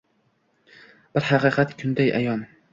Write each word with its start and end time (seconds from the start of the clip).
Bir 1.19 1.29
haqiqat 1.29 1.79
kunday 1.85 2.13
ayon. 2.25 2.47